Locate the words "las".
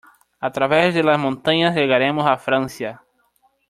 1.03-1.19